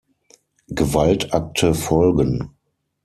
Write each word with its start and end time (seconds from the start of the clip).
Gewaltakte 0.69 1.75
folgen. 1.75 2.49